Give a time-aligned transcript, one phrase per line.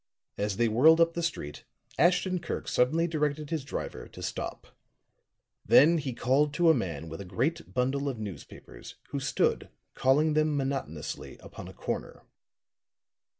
[0.35, 1.63] As they whirled up the street,
[1.99, 4.65] Ashton Kirk suddenly directed his driver to stop.
[5.63, 10.33] Then he called to a man with a great bundle of newspapers who stood calling
[10.33, 12.23] them monotonously upon a corner.